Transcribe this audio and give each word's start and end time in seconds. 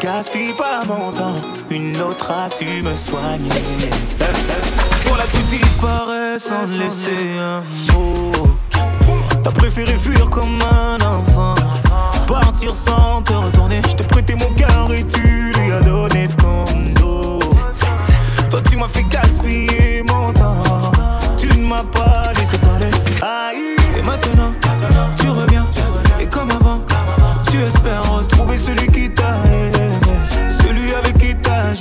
gaspille 0.00 0.54
pas 0.54 0.80
mon 0.86 1.12
temps. 1.12 1.34
Une 1.70 1.98
autre 2.00 2.30
a 2.30 2.48
su 2.48 2.82
me 2.82 2.94
soigner. 2.94 3.48
Toi 5.04 5.16
là, 5.16 5.24
tu 5.30 5.42
disparais 5.42 6.38
sans 6.38 6.66
laisser 6.78 7.38
un 7.38 7.62
mot. 7.92 8.32
T'as 9.42 9.50
préféré 9.50 9.96
fuir 9.96 10.28
comme 10.30 10.58
un 10.62 10.96
enfant. 11.04 11.54
Partir 12.26 12.74
sans 12.74 13.22
te 13.22 13.32
retourner. 13.32 13.80
Je 13.88 13.96
t'ai 13.96 14.04
prêté 14.04 14.34
mon 14.34 14.50
cœur 14.54 14.92
et 14.92 15.04
tu 15.04 15.52
lui 15.52 15.72
as 15.72 15.80
donné 15.80 16.28
ton 16.28 16.64
dos. 17.00 17.38
Toi, 18.50 18.60
tu 18.70 18.76
m'as 18.76 18.88
fait 18.88 19.04
gaspiller 19.04 20.02
mon 20.08 20.32
temps. 20.32 20.92
Tu 21.38 21.48
ne 21.48 21.66
m'as 21.66 21.84
pas 21.84 22.32
laissé 22.38 22.58
parler. 22.58 22.90
Aïe. 23.22 23.76
Et 23.98 24.02
maintenant, 24.02 24.52
tu 25.18 25.28
reviens. 25.30 25.55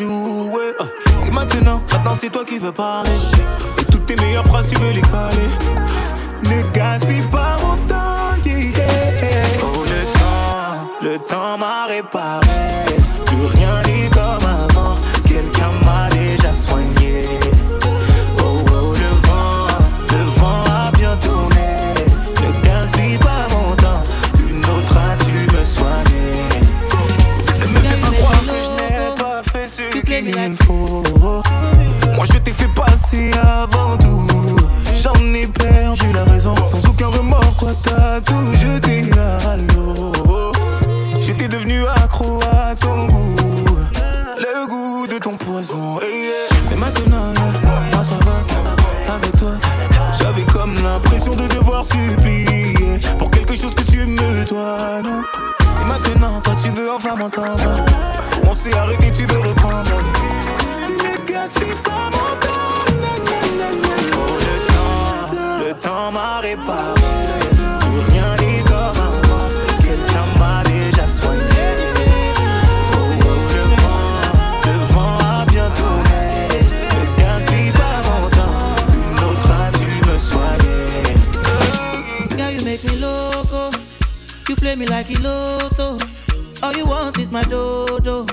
Et 0.02 1.32
maintenant, 1.32 1.82
maintenant, 1.92 2.16
c'est 2.20 2.30
toi 2.30 2.44
qui 2.44 2.60
veux 2.60 2.74
parler. 2.74 3.12
Toutes 3.90 4.06
tes 4.06 4.16
meilleures 4.18 4.46
phrases, 4.46 4.68
tu 4.68 4.76
veux 4.76 4.92
les 4.92 5.02
caler. 5.02 5.50
Ne 6.44 6.70
gaspille 6.74 7.26
pas 7.28 7.56
mon 7.62 7.78
temps. 7.88 7.96
Oh, 9.64 9.84
le 9.84 10.04
temps, 10.20 11.02
le 11.02 11.18
temps 11.20 11.58
m'a 11.58 11.86
réparé. 11.86 12.95
Devoir 51.66 51.84
supplier 51.84 53.00
pour 53.18 53.30
quelque 53.32 53.56
chose 53.56 53.74
que 53.74 53.84
tu 53.84 54.06
me 54.06 54.46
dois. 54.46 55.02
Non? 55.02 55.24
Et 55.82 55.86
maintenant, 55.86 56.40
toi 56.42 56.56
tu 56.64 56.70
veux 56.70 56.92
enfin 56.92 57.16
m'entendre. 57.16 57.84
On 58.48 58.54
s'est 58.54 58.76
arrêté, 58.76 59.12
tu 59.12 59.26
veux 59.26 59.40
reprendre. 59.40 59.90
Ne 61.04 61.26
gaspille 61.26 61.82
pas 61.84 62.10
mon 62.12 62.36
temps. 62.40 62.86
Le 64.40 64.56
temps, 64.68 65.66
le 65.68 65.74
temps 65.74 66.12
m'a 66.12 66.40
réparé. 66.40 66.95
Play 84.76 84.86
me 84.86 84.88
like 84.88 85.10
a 85.10 85.22
lotto. 85.22 85.98
All 86.62 86.74
you 86.74 86.86
want 86.86 87.18
is 87.20 87.32
my 87.32 87.44
dodo. 87.44 88.26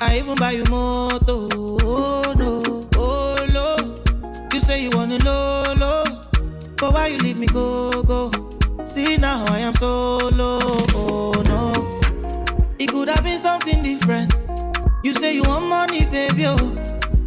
I 0.00 0.18
even 0.18 0.36
buy 0.36 0.52
you 0.52 0.64
moto. 0.70 1.48
Oh 1.82 2.34
no, 2.36 2.88
oh 2.96 3.46
no. 3.52 4.48
You 4.52 4.60
say 4.60 4.82
you 4.82 4.90
want 4.90 5.12
a 5.12 5.18
lolo, 5.24 6.04
but 6.76 6.92
why 6.92 7.08
you 7.08 7.18
leave 7.18 7.38
me 7.38 7.46
go 7.46 8.02
go? 8.02 8.30
See 8.84 9.16
now 9.16 9.44
I 9.48 9.60
am 9.60 9.74
solo. 9.74 10.58
Oh 10.94 11.42
no, 11.46 12.00
it 12.78 12.90
could 12.90 13.08
have 13.08 13.22
been 13.22 13.38
something 13.38 13.82
different. 13.82 14.34
You 15.04 15.14
say 15.14 15.34
you 15.34 15.42
want 15.42 15.66
money, 15.66 16.04
baby. 16.06 16.46
Oh. 16.46 16.76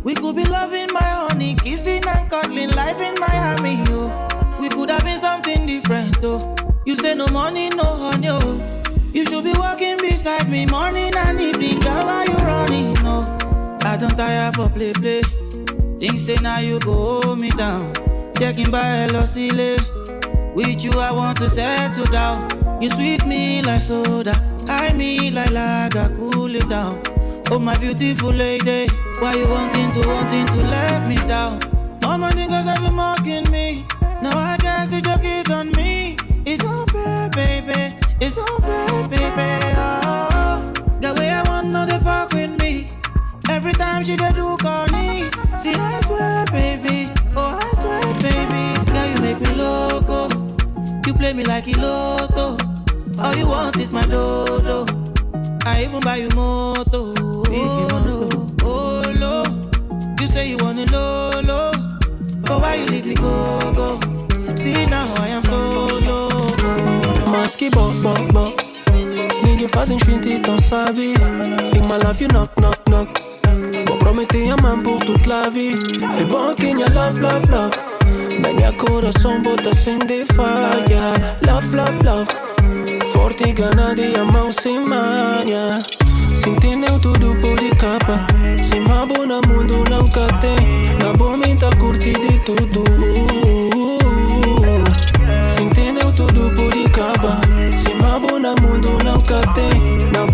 We 0.03 0.15
could 0.15 0.35
be 0.35 0.43
loving 0.43 0.87
my 0.91 0.99
honey, 1.01 1.55
kissing 1.55 2.03
and 2.05 2.29
cuddling, 2.29 2.71
life 2.71 2.99
in 2.99 3.15
Miami. 3.19 3.83
Oh. 3.87 4.57
We 4.59 4.67
could 4.69 4.89
have 4.89 5.03
been 5.03 5.19
something 5.19 5.65
different. 5.65 6.17
Oh. 6.23 6.52
You 6.85 6.97
say 6.97 7.15
no 7.15 7.27
money, 7.27 7.69
no 7.69 7.83
honey. 7.83 8.27
Oh. 8.30 8.83
You 9.13 9.25
should 9.25 9.44
be 9.44 9.53
walking 9.53 9.97
beside 9.97 10.50
me 10.50 10.65
morning 10.65 11.13
and 11.15 11.39
evening. 11.39 11.80
Girl, 11.80 12.06
why 12.06 12.25
you 12.25 12.35
running? 12.35 12.94
No, 12.95 13.38
I 13.83 13.95
don't 13.95 14.18
tire 14.18 14.51
for 14.51 14.69
play 14.69 14.91
play. 14.91 15.21
Think 15.97 16.19
say 16.19 16.35
now 16.41 16.59
you 16.59 16.80
go 16.80 17.21
hold 17.21 17.39
me 17.39 17.51
down. 17.51 17.94
Checking 18.38 18.69
by 18.69 19.07
Elosile. 19.07 19.77
With 20.56 20.83
you 20.83 20.91
I 21.00 21.12
want 21.12 21.38
to 21.38 21.50
settle 21.50 22.06
down. 22.06 22.50
You 22.81 22.89
sweet 22.89 23.25
me 23.25 23.62
like 23.62 23.81
soda, 23.81 24.33
high 24.68 24.91
me 24.94 25.31
like 25.31 25.51
lager, 25.51 26.13
cool 26.18 26.53
it 26.53 26.68
down. 26.68 27.01
Oh 27.50 27.59
my 27.59 27.77
beautiful 27.77 28.31
lady, 28.31 28.88
why 29.19 29.33
you 29.36 29.47
wanting 29.47 29.89
to 29.91 30.07
wanting 30.07 30.45
to 30.47 30.57
let 30.57 31.07
me 31.07 31.15
down? 31.27 31.62
All 32.03 32.18
my 32.18 32.31
niggas 32.31 32.65
have 32.65 32.81
been 32.81 32.94
mocking 32.94 33.50
me. 33.51 33.86
Now 34.21 34.38
I 34.38 34.57
play 51.33 51.44
me 51.44 51.44
like 51.45 51.68
a 51.68 51.80
lotto. 51.80 52.57
All 53.19 53.35
you 53.35 53.47
want 53.47 53.77
is 53.77 53.91
my 53.91 54.06
dodo. 54.06 54.85
I 55.65 55.85
even 55.85 56.00
buy 56.01 56.18
you 56.18 56.30
moto. 56.35 57.13
Oh 57.18 58.01
no, 58.06 58.30
oh 58.63 59.01
no. 59.19 59.44
You 60.19 60.27
say 60.27 60.50
you 60.50 60.57
want 60.57 60.80
a 60.80 60.85
lolo, 60.91 61.71
but 62.41 62.62
why 62.62 62.75
you 62.75 62.85
leave 62.85 63.06
me 63.06 63.15
go 63.15 63.59
go? 63.75 64.00
See 64.56 64.85
now 64.85 65.13
I 65.18 65.30
am 65.30 65.44
solo. 65.44 66.30
Maski 67.31 67.69
bo 67.71 67.91
bo 68.01 68.13
bo 68.33 68.56
que 69.57 69.68
fazem 69.69 69.97
gente 70.00 70.39
tão 70.39 70.57
sabe. 70.59 71.13
In 71.75 71.88
my 71.88 71.97
life 71.97 72.21
you 72.21 72.27
knock, 72.27 72.51
knock, 72.59 72.79
knock. 72.89 73.09
Vou 73.88 73.97
prometer 73.97 74.51
amar 74.51 74.81
por 74.83 75.00
tudo 75.00 75.29
la 75.29 75.50
vie. 75.50 75.75
É 76.19 76.25
bom 76.25 76.53
que 76.56 76.74
minha 76.74 76.89
love, 76.89 77.19
love, 77.19 77.50
love. 77.50 77.92
Minha 78.39 78.71
coração 78.74 79.41
bota 79.41 79.69
acender 79.69 80.25
falha. 80.33 81.38
Love, 81.45 81.75
love, 81.75 82.03
love. 82.03 82.31
Forte 83.12 83.53
gana 83.53 83.94
de 83.94 84.15
amar 84.19 84.51
sem 84.51 84.80
manha. 84.80 85.80
Sentineu 86.44 87.00
tudo 87.00 87.35
por 87.41 87.59
de 87.59 87.69
capa. 87.75 88.25
Se 88.63 88.80
mabo 88.80 89.25
na 89.25 89.39
mundo 89.47 89.83
nunca 89.89 90.27
tem. 90.39 90.95
Na 91.01 91.13
boa 91.13 91.38
tá 91.57 91.69
curtir 91.77 92.19
de 92.19 92.39
tudo. 92.39 92.83
Sentineu 95.56 96.12
tudo 96.12 96.51
por 96.56 96.74
de 96.74 96.89
capa. 96.89 97.39
Se 97.77 97.94
mabo 97.94 98.39
na 98.39 98.56
mundo 98.62 98.97
nunca 99.03 99.39
tem. 99.53 100.12
Na 100.12 100.25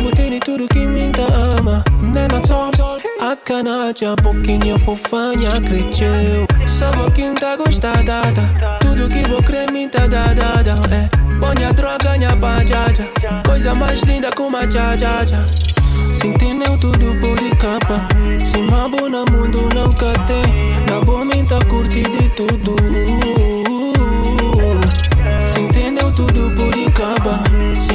não 0.00 0.02
botei 0.02 0.30
de 0.30 0.40
tudo 0.40 0.66
que 0.68 0.86
me 0.86 1.12
ama. 1.58 1.84
Nena 2.02 2.40
top, 2.40 2.78
a 3.20 3.36
canalha, 3.36 4.16
pouquinho 4.22 4.78
fofanha 4.78 5.60
cresceu. 5.60 6.46
Sabe 6.66 7.10
quem 7.12 7.34
tá 7.34 7.56
gostada? 7.56 8.32
Tudo 8.80 9.08
que 9.08 9.28
vou 9.28 9.42
crer 9.42 9.70
me 9.70 9.88
tá 9.88 10.06
dada. 10.06 10.74
É, 10.90 11.08
põe 11.40 11.64
a 11.64 11.72
droga, 11.72 12.16
minha 12.16 12.34
bajaja. 12.36 13.08
Coisa 13.46 13.74
mais 13.74 14.00
linda 14.02 14.30
como 14.32 14.56
a 14.56 14.68
jajaja. 14.68 15.44
Sentineu 16.20 16.78
tudo 16.78 17.14
por 17.20 17.38
de 17.38 17.50
capa. 17.56 18.08
Se 18.44 18.62
mabo 18.62 19.08
na 19.08 19.24
mundo 19.30 19.68
nunca 19.74 20.12
tem. 20.26 20.70
Na 20.88 21.00
boa 21.04 21.24
tá 21.46 21.64
curtir 21.66 22.08
de 22.10 22.28
tudo. 22.30 23.59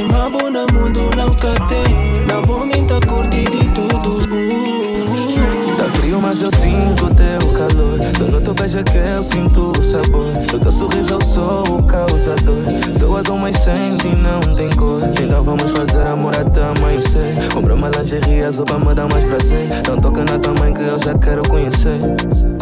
Se 0.06 0.12
mabo 0.12 0.50
na 0.50 0.60
mundo 0.72 1.10
nunca 1.16 1.52
tem. 1.66 2.24
Na 2.26 2.40
boa 2.40 2.64
tá 2.86 3.04
curtir 3.08 3.50
de 3.50 3.68
tudo. 3.70 4.22
Tá 5.76 5.84
frio, 5.98 6.20
mas 6.20 6.40
eu 6.40 6.50
sinto 6.52 7.12
teu 7.14 7.52
calor. 7.52 7.98
Só 8.16 8.24
no 8.24 8.40
teu 8.40 8.54
beijo 8.54 8.84
que 8.84 8.98
eu 8.98 9.24
sinto 9.24 9.72
o 9.76 9.82
sabor. 9.82 10.32
Do 10.48 10.60
teu 10.60 10.70
sorriso 10.70 11.14
eu 11.14 11.20
sou 11.22 11.62
o 11.76 11.82
causador. 11.82 12.98
Sou 13.00 13.16
azul, 13.16 13.38
mas 13.38 13.56
sente 13.56 14.06
e 14.06 14.14
não 14.14 14.40
tem 14.54 14.70
cor. 14.76 15.02
Então 15.20 15.42
vamos 15.42 15.72
fazer 15.72 16.06
amor 16.06 16.38
até 16.38 16.62
amanhecer. 16.62 17.34
Compra 17.52 17.74
uma 17.74 17.88
lingerie 17.88 18.44
azul 18.44 18.64
pra 18.64 18.78
me 18.78 18.94
dar 18.94 19.08
mais 19.12 19.24
prazer. 19.24 19.68
Não 19.88 19.96
toca 19.98 20.20
na 20.20 20.38
tua 20.38 20.54
mãe 20.60 20.72
que 20.72 20.82
eu 20.82 20.98
já 21.00 21.18
quero 21.18 21.42
conhecer. 21.48 21.98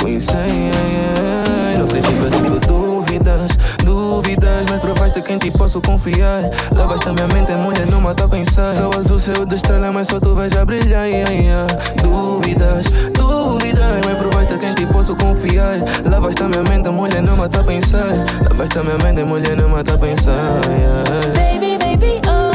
Conhecer, 0.01 0.33
yeah, 0.33 0.79
yeah. 0.89 1.79
No 1.79 1.87
princípio 1.89 2.25
eu 2.25 2.31
tive 2.31 2.94
dúvidas, 3.19 3.51
dúvidas. 3.85 4.65
Mas 4.71 4.81
provaste 4.81 5.23
quem 5.23 5.39
te 5.39 5.51
posso 5.51 5.81
confiar. 5.81 6.51
Levaste 6.73 7.09
a 7.09 7.13
minha 7.13 7.27
mente, 7.29 7.53
mulher, 7.53 7.87
não 7.87 8.01
mata 8.01 8.25
a 8.25 8.29
pensar. 8.29 8.75
Céu 8.75 8.91
azul, 8.99 9.19
céu 9.19 9.47
de 9.47 9.55
estrela, 9.55 9.93
mas 9.93 10.09
só 10.09 10.19
tu 10.19 10.35
vais 10.35 10.55
a 10.57 10.65
brilhar. 10.65 11.07
Yeah, 11.07 11.33
yeah. 11.33 11.67
Dúvidas, 12.03 12.87
dúvidas. 13.13 14.01
Mas 14.05 14.19
provaste 14.19 14.59
quem 14.59 14.75
te 14.75 14.87
posso 14.87 15.15
confiar. 15.17 15.79
Levaste 16.05 16.43
a 16.43 16.49
minha 16.49 16.63
mente, 16.63 16.89
mulher, 16.91 17.23
não 17.23 17.37
mata 17.37 17.61
a 17.61 17.65
pensar. 17.65 18.25
Levaste 18.51 18.79
a 18.79 18.83
minha 18.83 18.99
mente, 18.99 19.25
mulher, 19.25 19.57
não 19.57 19.69
mata 19.69 19.95
a 19.95 19.99
pensar. 19.99 20.61
Yeah. 20.69 21.05
Baby, 21.35 21.79
baby, 21.79 22.21
oh, 22.27 22.51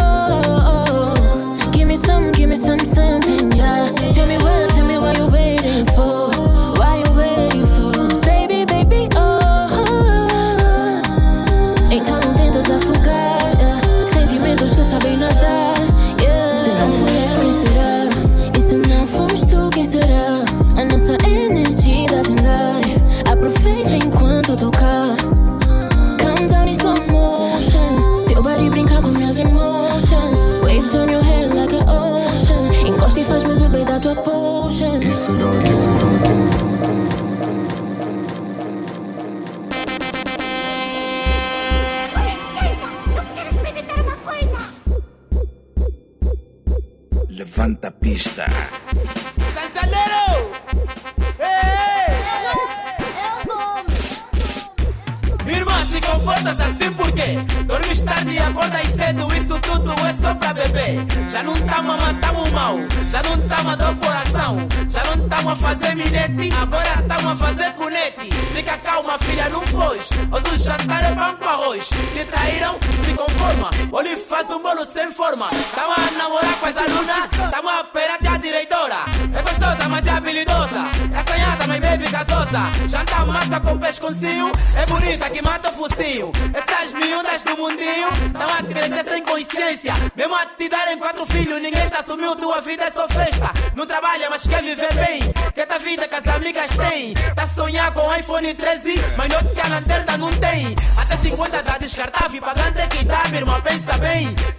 oh, 0.48 0.84
oh. 0.89 1.72
Give 1.72 1.86
me 1.86 1.96
some, 1.96 2.32
give 2.32 2.48
me 2.50 2.56
some, 2.56 2.80
something, 2.80 3.51
yeah. 3.56 3.92
Tell 4.13 4.28
me 4.28 4.38
what, 4.38 4.70
tell 4.70 4.86
me 4.86 4.98
what 4.98 5.18
you 5.18 5.28
waiting 5.28 5.86
for. 5.96 6.28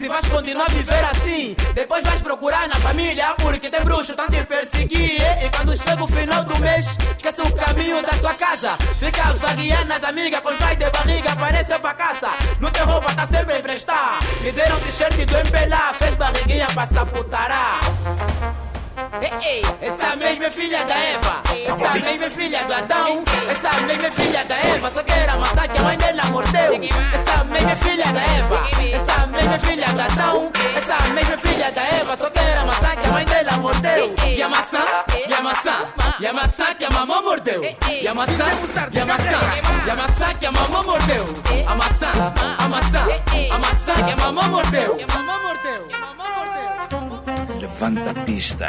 Se 0.00 0.08
vais 0.08 0.26
continuar 0.30 0.64
a 0.64 0.68
viver 0.72 1.04
assim, 1.04 1.54
depois 1.74 2.02
vais 2.02 2.22
procurar 2.22 2.66
na 2.68 2.76
família, 2.76 3.34
porque 3.36 3.68
tem 3.68 3.84
bruxo, 3.84 4.14
tanto 4.14 4.32
te 4.32 4.42
perseguir. 4.46 5.20
E 5.44 5.50
quando 5.54 5.76
chega 5.76 6.02
o 6.02 6.08
final 6.08 6.42
do 6.42 6.58
mês, 6.58 6.96
esquece 7.18 7.42
o 7.42 7.52
caminho 7.52 8.00
da 8.00 8.14
sua 8.14 8.32
casa. 8.32 8.78
Fica 8.98 9.22
a 9.22 9.32
vaguear 9.34 9.86
nas 9.86 10.02
amigas, 10.02 10.40
com 10.40 10.56
pai 10.56 10.74
de 10.74 10.88
barriga, 10.88 11.32
aparece 11.32 11.78
pra 11.78 11.92
casa. 11.92 12.30
Não 12.60 12.70
tem 12.70 12.82
roupa, 12.82 13.12
tá 13.12 13.26
sempre 13.26 13.52
a 13.52 13.58
emprestar. 13.58 14.20
Me 14.40 14.50
deram 14.52 14.80
t-shirt 14.80 15.16
do 15.26 15.36
MPLA, 15.36 15.92
fez 15.92 16.14
barriguinha 16.14 16.66
pra 16.68 16.86
saputará. 16.86 17.80
Essa 19.22 20.16
mesma 20.16 20.46
é 20.46 20.50
filha 20.50 20.82
da 20.84 20.98
Eva, 20.98 21.42
essa 21.66 21.94
mesma 22.00 22.24
é 22.24 22.30
filha 22.30 22.64
do 22.64 22.72
Adão, 22.72 23.22
essa 23.50 23.80
mesma 23.82 24.06
é 24.06 24.10
filha 24.10 24.44
da 24.46 24.56
Eva, 24.56 24.90
só 24.90 25.02
que 25.02 25.12
era 25.12 25.36
maçã 25.36 25.68
que 25.68 25.78
a 25.78 25.82
mãe 25.82 25.98
dela 25.98 26.24
mordeu. 26.26 26.72
Essa 26.72 27.44
mesma 27.44 27.70
é 27.70 27.76
filha 27.76 28.04
da 28.12 28.22
Eva, 28.22 28.62
essa 28.94 29.26
mesma 29.26 29.54
é 29.54 29.58
filha 29.58 29.86
do 29.88 30.00
Adão, 30.00 30.50
essa 30.74 31.08
mesma 31.10 31.34
é 31.34 31.36
filha 31.36 31.70
da 31.70 31.82
Eva, 31.82 32.16
só 32.16 32.30
que 32.30 32.38
era 32.38 32.64
maçã 32.64 32.96
que 32.96 33.06
a 33.06 33.12
mãe 33.12 33.24
dela 33.26 33.52
mordeu. 33.58 34.14
E 34.26 34.42
a 34.42 34.48
maçã, 34.48 34.84
e 35.28 35.34
a 35.34 35.40
maçã, 35.42 35.92
e 36.18 36.26
a 36.26 36.32
maçã 36.32 36.74
que 36.74 36.84
a 36.86 36.90
mamãe 36.90 37.22
mordeu. 37.22 37.62
E 37.90 38.08
a 38.08 38.14
maçã, 38.14 38.32
e 38.92 39.00
a 39.00 39.06
maçã, 39.06 39.40
e 39.86 39.90
a 39.90 39.96
maçã 39.96 40.34
que 40.34 40.46
a 40.46 40.52
mamãe 40.52 40.82
mordeu. 40.82 41.26
A 41.66 41.74
maçã, 41.74 42.10
a 42.58 42.68
maçã, 42.68 43.06
a 43.52 43.58
maçã 43.58 43.94
que 44.02 44.12
a 44.12 44.16
mamãe 44.16 44.48
mordeu. 44.48 44.96
Que 44.96 45.04
a 45.04 45.18
mamãe 45.18 45.42
mordeu. 45.42 45.88
Levanta 47.70 48.10
a 48.10 48.24
pista. 48.24 48.68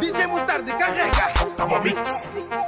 DJ 0.00 0.26
Mostarda, 0.26 0.72
carrega! 0.74 1.32
Tamo 1.56 1.80
mix. 1.80 2.59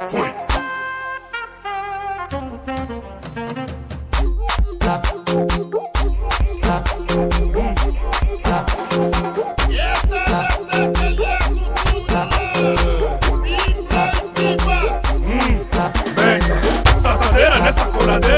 hora 18.02 18.31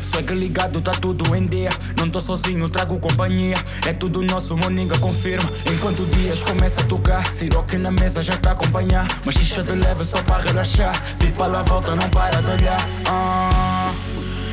Swag 0.00 0.34
ligado, 0.34 0.80
tá 0.80 0.92
tudo 0.92 1.34
em 1.34 1.46
dia. 1.46 1.70
Não 1.96 2.08
tô 2.08 2.20
sozinho, 2.20 2.68
trago 2.68 2.98
companhia. 2.98 3.56
É 3.86 3.92
tudo 3.92 4.22
nosso, 4.22 4.56
moninga 4.56 4.98
confirma. 4.98 5.50
Enquanto 5.72 6.06
dias 6.06 6.42
começa 6.42 6.80
a 6.80 6.84
tocar, 6.84 7.26
Siroque 7.28 7.78
na 7.78 7.90
mesa 7.90 8.22
já 8.22 8.36
tá 8.36 8.52
acompanhar. 8.52 9.06
Mas 9.24 9.34
xixa 9.36 9.62
de 9.62 9.72
leve 9.72 10.04
só 10.04 10.22
para 10.22 10.42
relaxar. 10.42 10.94
Pipa 11.18 11.46
lá 11.46 11.62
volta, 11.62 11.94
não 11.94 12.08
para 12.10 12.42
de 12.42 12.50
olhar. 12.50 12.88
Ah, 13.06 13.92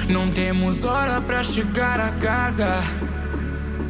não 0.07 0.29
temos 0.31 0.83
hora 0.83 1.19
pra 1.19 1.43
chegar 1.43 1.99
a 1.99 2.11
casa. 2.11 2.81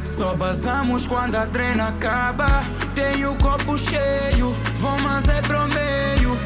Só 0.04 0.34
basamos 0.34 1.06
quando 1.06 1.36
a 1.36 1.46
treina 1.46 1.88
acaba. 1.88 2.46
Tenho 2.94 3.32
o 3.32 3.36
copo 3.36 3.78
cheio, 3.78 4.54
vou 4.76 4.98
mas 5.00 5.28
é 5.28 5.40
pro 5.42 5.60
meio. 5.68 6.36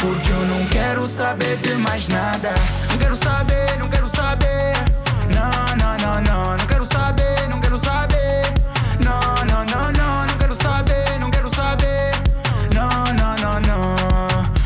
Porque 0.00 0.30
eu 0.30 0.46
não 0.46 0.66
quero 0.66 1.06
saber 1.06 1.56
de 1.58 1.74
mais 1.74 2.08
nada. 2.08 2.54
Quero 3.00 3.16
saber, 3.16 3.78
não 3.78 3.88
quero 3.88 4.08
saber. 4.14 4.74
Não, 5.34 5.76
não, 5.76 5.96
não, 5.98 6.20
não. 6.20 6.56
Não 6.56 6.66
quero 6.66 6.84
saber, 6.84 7.48
não 7.48 7.60
quero 7.60 7.78
saber. 7.78 8.42
Não, 9.04 9.20
não, 9.46 9.64
não, 9.64 9.92
não. 9.92 10.26
Não 10.26 10.36
quero 10.38 10.54
saber, 10.62 11.18
não 11.18 11.30
quero 11.30 11.54
saber. 11.54 12.10
Não, 12.74 13.04
não, 13.14 13.36
não, 13.36 13.60
não. 13.60 13.96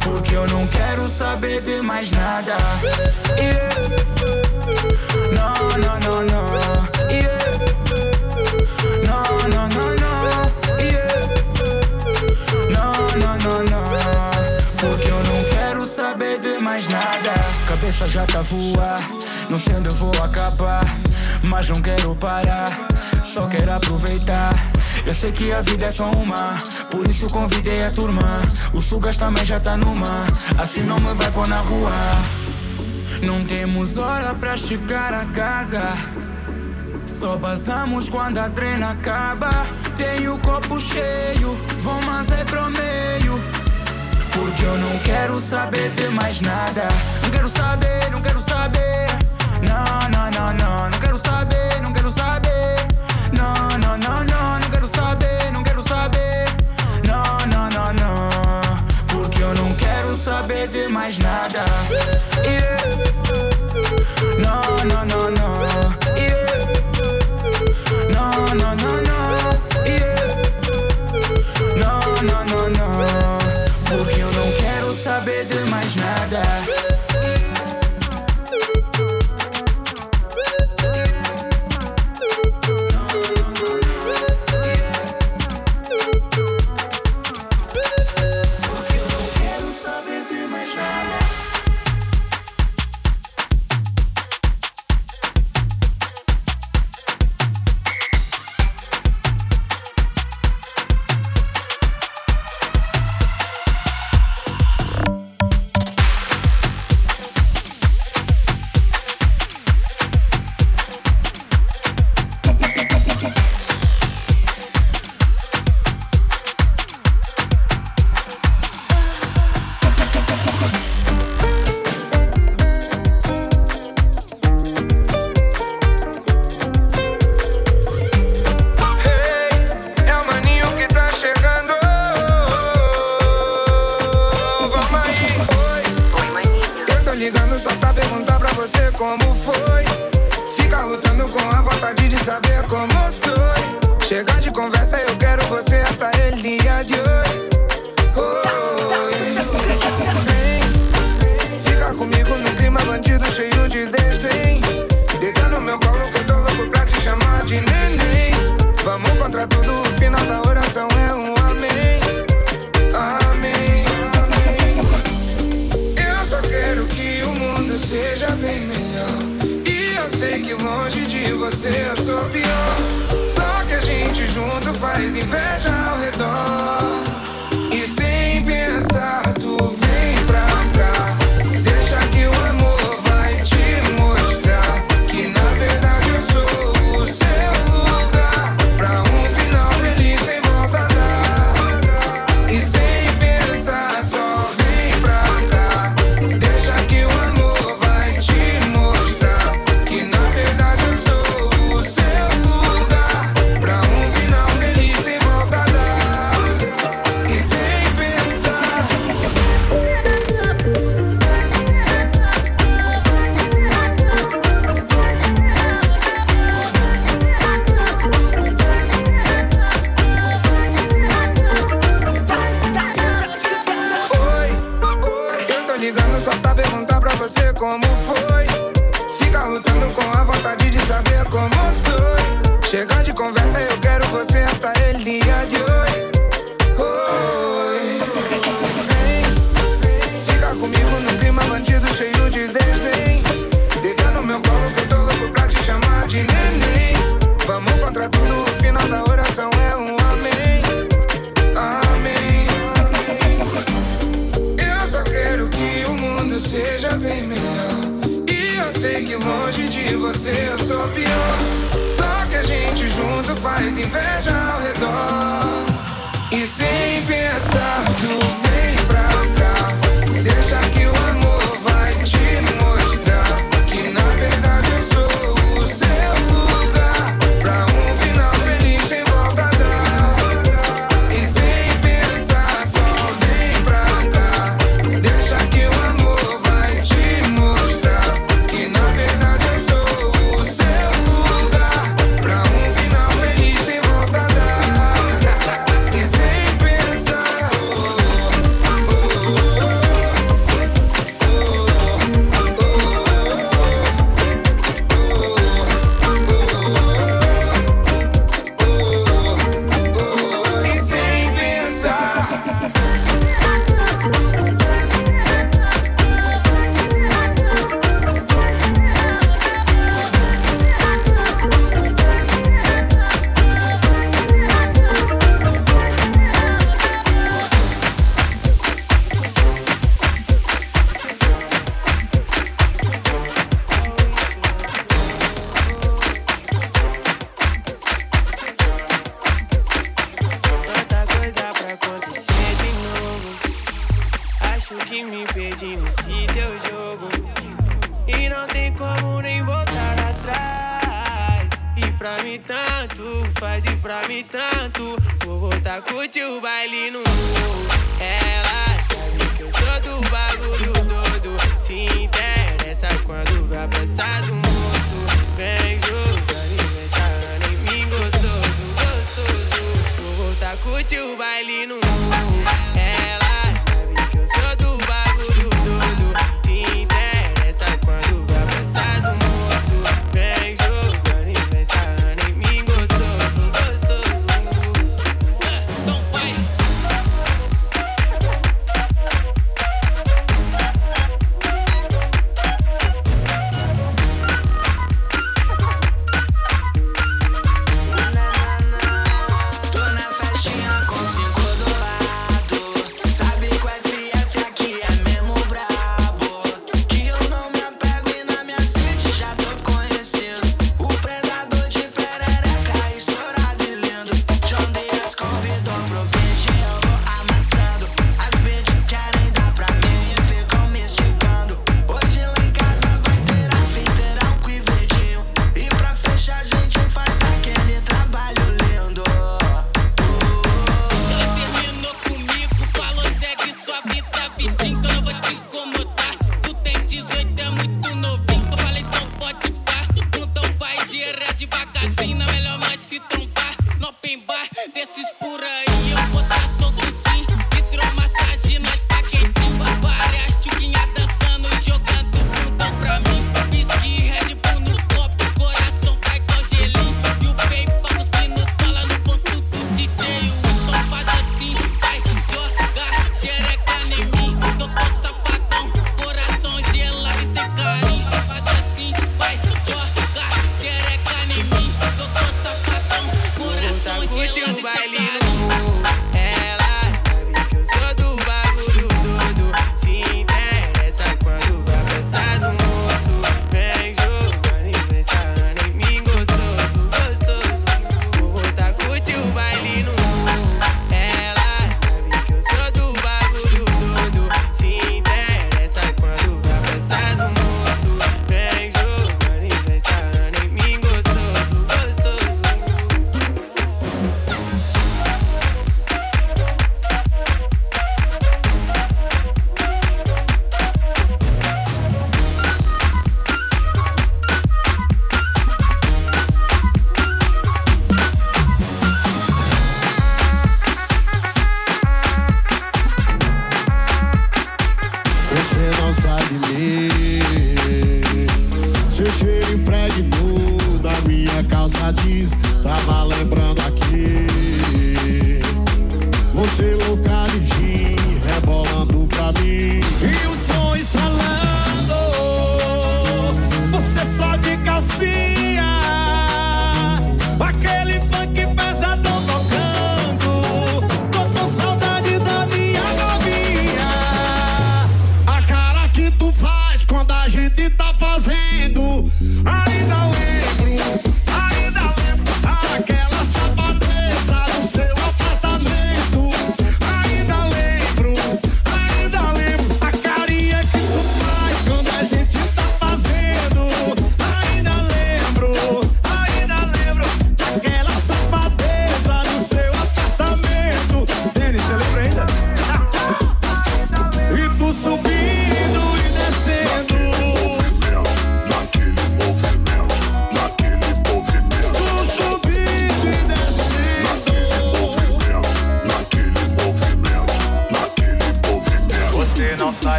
Porque 0.00 0.34
eu 0.34 0.46
não 0.48 0.66
quero 0.66 1.08
saber 1.08 1.60
de 1.62 1.80
mais 1.82 2.10
nada. 2.10 2.56
Não, 5.32 5.54
não, 5.78 5.98
não, 6.00 6.24
não. 6.24 6.46
Não, 9.06 9.22
não, 9.48 9.68
não, 9.68 9.88
não. 10.02 10.16
Não, 12.70 12.92
não, 13.18 13.38
não, 13.38 13.62
não. 13.62 13.90
Porque 14.80 15.08
eu 15.10 15.22
não 15.24 15.44
quero 15.50 15.86
saber 15.86 16.38
de 16.40 16.58
mais 16.58 16.88
nada. 16.88 17.35
Cabeça 17.78 18.06
já 18.06 18.24
tá 18.24 18.40
voar. 18.40 18.96
Não 19.50 19.58
sei 19.58 19.74
onde 19.74 19.90
eu 19.90 19.96
vou 19.96 20.10
acabar. 20.24 20.82
Mas 21.42 21.68
não 21.68 21.76
quero 21.82 22.16
parar. 22.16 22.66
Só 23.22 23.46
quero 23.48 23.70
aproveitar. 23.70 24.54
Eu 25.04 25.12
sei 25.12 25.30
que 25.30 25.52
a 25.52 25.60
vida 25.60 25.84
é 25.84 25.90
só 25.90 26.10
uma. 26.10 26.56
Por 26.90 27.06
isso 27.06 27.26
convidei 27.26 27.84
a 27.84 27.90
turma. 27.90 28.40
O 28.72 28.80
Sugas 28.80 29.18
também 29.18 29.44
já 29.44 29.60
tá 29.60 29.76
numa. 29.76 30.24
Assim 30.56 30.84
não 30.84 30.96
me 30.96 31.12
vai 31.12 31.30
pôr 31.30 31.46
na 31.48 31.58
rua. 31.58 31.92
Não 33.20 33.44
temos 33.44 33.98
hora 33.98 34.34
pra 34.34 34.56
chegar 34.56 35.12
a 35.12 35.26
casa. 35.26 35.82
Só 37.06 37.36
basamos 37.36 38.08
quando 38.08 38.38
a 38.38 38.48
treina 38.48 38.92
acaba. 38.92 39.50
Tenho 39.98 40.34
o 40.34 40.38
copo 40.38 40.80
cheio, 40.80 41.54
vou 41.80 42.00
mas 42.02 42.30
é 42.30 42.42
pro 42.42 42.70
meio. 42.70 43.55
Porque 44.36 44.64
eu 44.64 44.76
não 44.78 44.98
quero 44.98 45.40
saber 45.40 45.90
de 45.90 46.08
mais 46.08 46.40
nada. 46.40 46.88
Não 47.22 47.30
quero 47.30 47.48
saber, 47.48 48.10
não 48.10 48.20
quero 48.20 48.40
saber. 48.42 49.06
Não, 49.62 50.08
não, 50.10 50.30
não, 50.30 50.52
não. 50.52 50.90
Não 50.90 51.00
quero 51.00 51.18
saber, 51.18 51.80
não 51.82 51.92
quero 51.92 52.10
saber. 52.10 52.76
Não, 53.32 53.78
não, 53.78 53.96
não, 53.98 54.24
não. 54.24 54.60
Não 54.60 54.70
quero 54.70 54.88
saber, 54.88 55.52
não 55.52 55.62
quero 55.62 55.82
saber. 55.88 56.44
Não, 57.06 57.38
não, 57.46 57.68
não, 57.70 57.92
não. 57.94 58.28
Porque 59.06 59.42
eu 59.42 59.54
não 59.54 59.74
quero 59.74 60.14
saber 60.16 60.68
de 60.68 60.88
mais 60.88 61.18
nada. 61.18 61.64
Yeah. 62.44 62.82
Não, 64.38 64.84
não, 64.84 65.04
não, 65.06 65.30
não. 65.30 65.65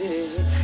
see. 0.00 0.59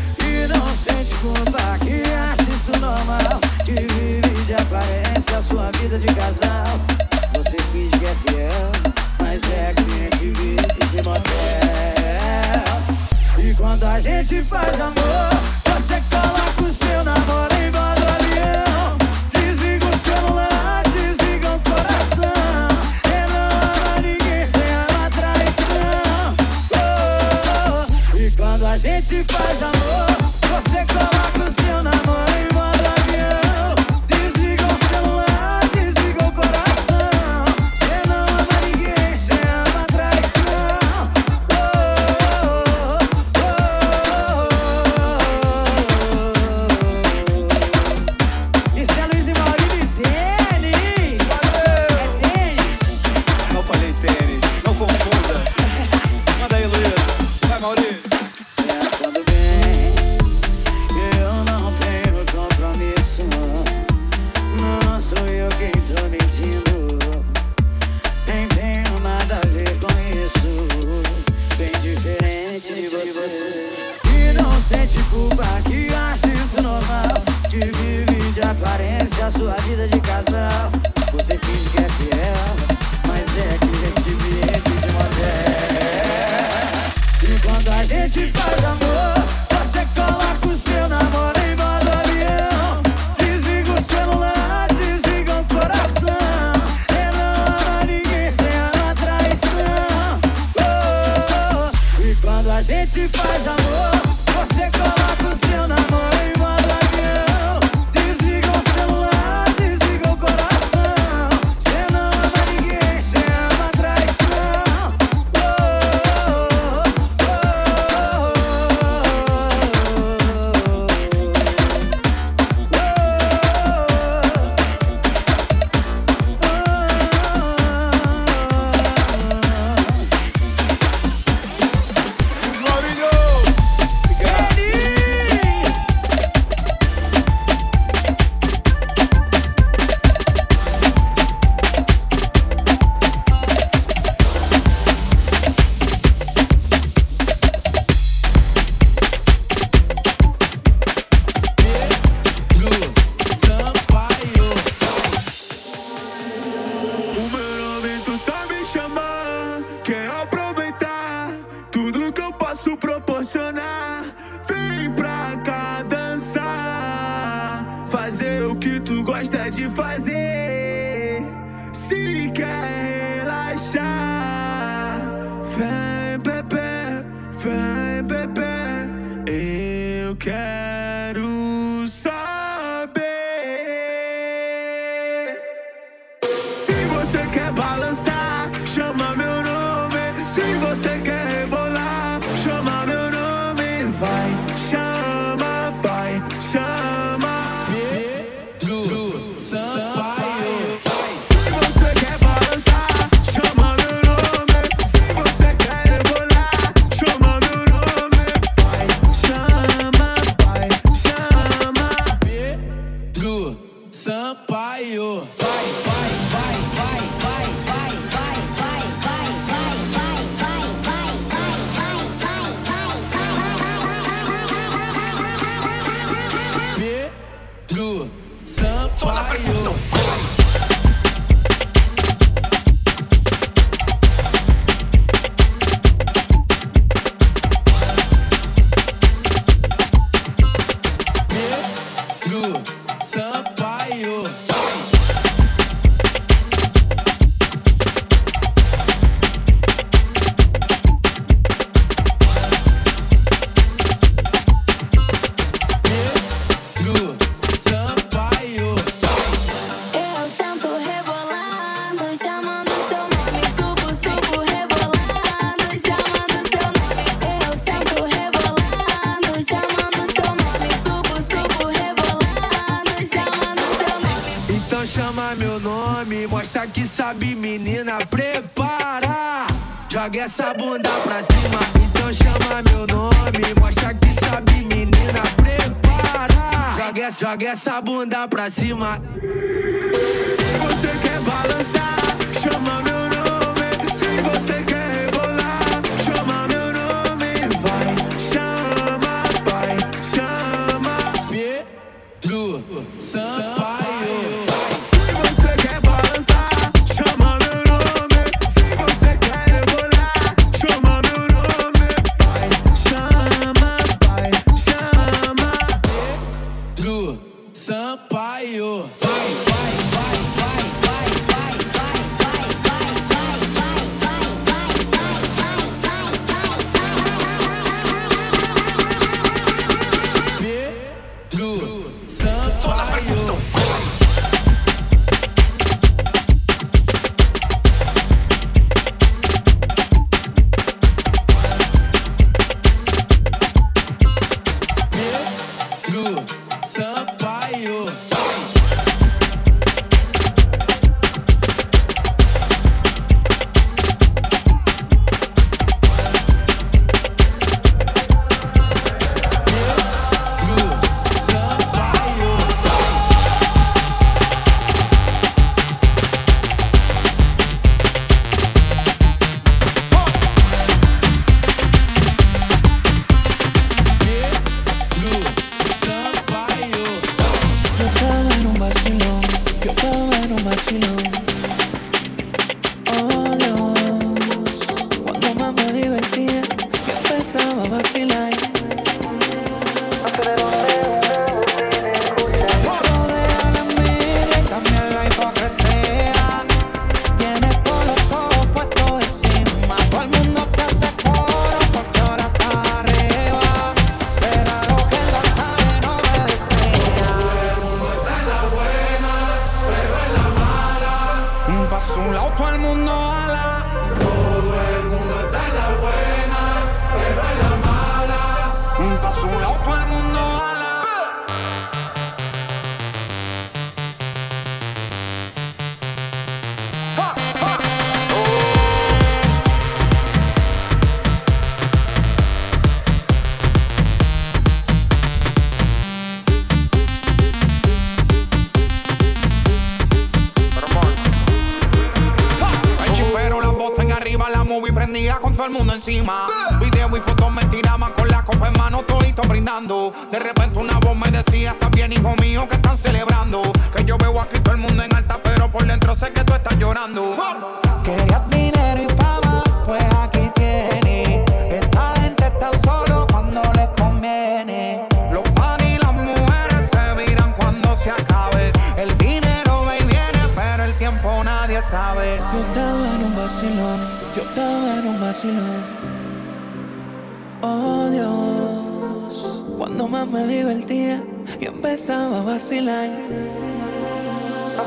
Joga, 287.47 287.53
essa- 287.53 287.81
bunda 287.81 288.27
pra 288.27 288.51
cima. 288.51 289.01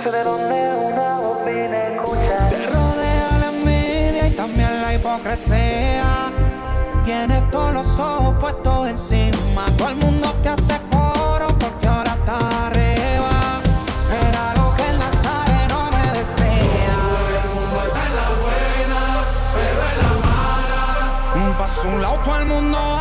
de 0.06 0.24
una 0.24 1.20
opina 1.20 1.88
escucha. 1.88 2.50
Te 2.50 2.68
rodea 2.68 3.38
la 3.38 3.50
envidia 3.50 4.28
y 4.28 4.32
también 4.32 4.82
la 4.82 4.94
hipocresía. 4.94 6.32
Tienes 7.04 7.52
todos 7.52 7.74
los 7.74 8.00
ojos 8.00 8.36
puestos 8.40 8.88
encima. 8.88 9.66
Todo 9.78 9.90
el 9.90 9.96
mundo 9.98 10.34
te 10.42 10.50
hace 10.50 10.80
coro 10.90 11.48
porque 11.60 11.88
ahora 11.88 12.12
está 12.12 12.38
arriba. 12.68 13.62
Era 14.10 14.54
lo 14.56 14.74
que 14.78 14.88
el 14.90 15.00
Nazareno 15.00 15.90
me 15.92 16.12
decía. 16.18 16.96
Todo 17.04 17.28
el 17.36 17.50
mundo 17.56 17.78
está 17.88 18.02
en 18.08 18.16
la 18.16 18.30
buena, 18.40 19.02
pero 19.54 19.82
en 19.92 19.98
la 20.02 20.12
mala. 21.44 21.58
Paso 21.58 21.90
un 21.90 22.02
lado, 22.02 22.20
todo 22.24 22.38
el 22.38 22.46
mundo 22.46 22.99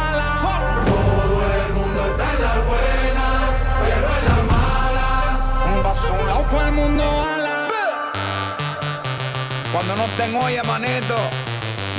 Cuando 9.79 9.95
no 9.95 10.07
estén 10.07 10.35
oye, 10.35 10.61
manito, 10.65 11.15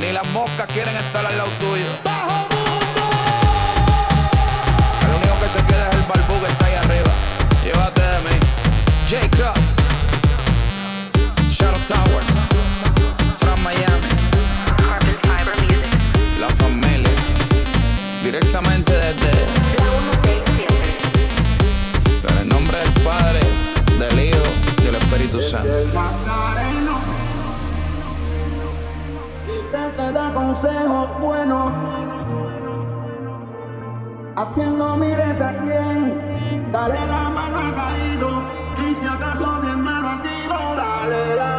ni 0.02 0.12
las 0.12 0.28
moscas 0.34 0.68
quieren 0.68 0.94
estar 0.98 1.26
al 1.26 1.38
lado 1.38 1.50
tuyo. 1.62 1.86
El 5.02 5.16
único 5.16 5.40
que 5.40 5.48
se 5.48 5.66
queda 5.66 5.88
es 5.88 5.96
el 5.96 6.02
barbú 6.02 6.42
que 6.42 6.52
está 6.52 6.66
ahí 6.66 6.76
arriba. 6.76 7.12
Llévate 7.64 8.02
de 8.02 8.20
mí. 8.20 8.40
J. 9.10 9.30
Cross. 9.30 9.79
Consejos 30.34 31.20
buenos. 31.20 31.72
A 34.36 34.52
quien 34.54 34.78
no 34.78 34.96
mires 34.96 35.42
a 35.42 35.54
quien, 35.64 36.72
dale 36.72 37.00
la 37.08 37.30
mano 37.30 37.60
al 37.60 37.76
caído. 37.76 38.44
Y 38.78 38.96
si 38.96 39.06
acaso 39.06 39.46
mi 39.62 39.70
hermano 39.70 40.10
ha 40.10 40.22
sido, 40.22 40.76
dale 40.76 41.36
la. 41.36 41.59